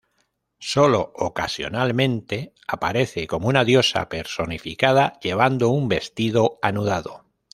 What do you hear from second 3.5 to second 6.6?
diosa personificada llevando un vestido